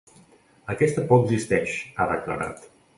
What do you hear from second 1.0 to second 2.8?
por existeix, ha declarat.